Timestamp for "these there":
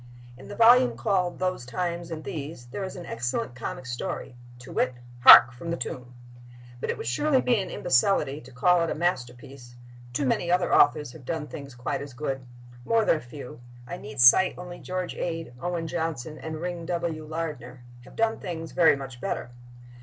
2.23-2.83